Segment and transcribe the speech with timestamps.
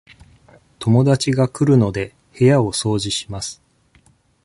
[0.79, 3.61] 友達が来るので、部屋を掃除します。